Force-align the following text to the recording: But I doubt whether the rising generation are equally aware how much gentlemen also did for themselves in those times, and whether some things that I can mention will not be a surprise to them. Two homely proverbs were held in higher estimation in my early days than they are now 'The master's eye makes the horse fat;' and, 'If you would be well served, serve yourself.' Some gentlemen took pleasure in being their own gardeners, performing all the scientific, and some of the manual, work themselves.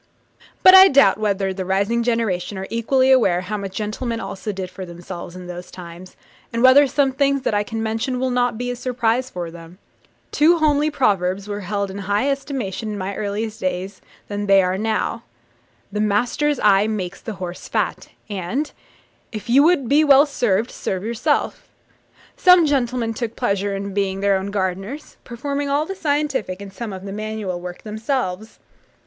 But 0.63 0.73
I 0.73 0.87
doubt 0.87 1.19
whether 1.19 1.53
the 1.53 1.63
rising 1.63 2.01
generation 2.01 2.57
are 2.57 2.65
equally 2.71 3.11
aware 3.11 3.41
how 3.41 3.57
much 3.57 3.75
gentlemen 3.77 4.19
also 4.19 4.51
did 4.51 4.71
for 4.71 4.83
themselves 4.83 5.35
in 5.35 5.45
those 5.45 5.69
times, 5.69 6.15
and 6.51 6.63
whether 6.63 6.87
some 6.87 7.11
things 7.11 7.43
that 7.43 7.53
I 7.53 7.61
can 7.61 7.83
mention 7.83 8.19
will 8.19 8.31
not 8.31 8.57
be 8.57 8.71
a 8.71 8.75
surprise 8.75 9.29
to 9.29 9.51
them. 9.51 9.77
Two 10.31 10.57
homely 10.57 10.89
proverbs 10.89 11.47
were 11.47 11.59
held 11.59 11.91
in 11.91 11.99
higher 11.99 12.31
estimation 12.31 12.89
in 12.91 12.97
my 12.97 13.15
early 13.15 13.47
days 13.47 14.01
than 14.27 14.47
they 14.47 14.63
are 14.63 14.75
now 14.75 15.21
'The 15.91 16.01
master's 16.01 16.59
eye 16.61 16.87
makes 16.87 17.21
the 17.21 17.33
horse 17.33 17.67
fat;' 17.67 18.07
and, 18.27 18.71
'If 19.31 19.51
you 19.51 19.61
would 19.61 19.87
be 19.87 20.03
well 20.03 20.25
served, 20.25 20.71
serve 20.71 21.03
yourself.' 21.03 21.69
Some 22.35 22.65
gentlemen 22.65 23.13
took 23.13 23.35
pleasure 23.35 23.75
in 23.75 23.93
being 23.93 24.21
their 24.21 24.35
own 24.35 24.49
gardeners, 24.49 25.17
performing 25.23 25.69
all 25.69 25.85
the 25.85 25.93
scientific, 25.93 26.59
and 26.59 26.73
some 26.73 26.91
of 26.91 27.05
the 27.05 27.11
manual, 27.13 27.61
work 27.61 27.83
themselves. 27.83 28.57